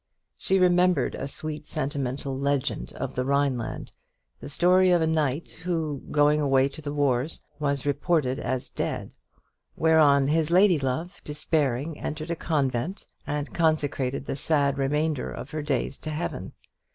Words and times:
She 0.35 0.57
remembered 0.57 1.13
a 1.13 1.27
sweet 1.27 1.67
sentimental 1.67 2.35
legend 2.35 2.91
of 2.93 3.13
the 3.13 3.23
Rhineland: 3.23 3.91
the 4.39 4.49
story 4.49 4.89
of 4.89 4.99
a 4.99 5.05
knight 5.05 5.51
who, 5.61 6.01
going 6.09 6.41
away 6.41 6.69
to 6.69 6.81
the 6.81 6.91
wars, 6.91 7.45
was 7.59 7.85
reported 7.85 8.39
as 8.39 8.67
dead: 8.67 9.13
whereon 9.75 10.29
his 10.29 10.49
lady 10.49 10.79
love, 10.79 11.21
despairing, 11.23 11.99
entered 11.99 12.31
a 12.31 12.35
convent, 12.35 13.05
and 13.27 13.53
consecrated 13.53 14.25
the 14.25 14.35
sad 14.35 14.79
remainder 14.79 15.29
of 15.29 15.51
her 15.51 15.61
days 15.61 15.99
to 15.99 16.09
heaven. 16.09 16.53